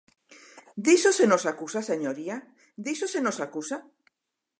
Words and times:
¿Diso 0.85 1.11
se 1.19 1.25
nos 1.31 1.43
acusa, 1.51 1.79
señoría?, 1.91 2.35
¿diso 2.85 3.05
se 3.13 3.19
nos 3.25 3.37
acusa? 3.45 3.77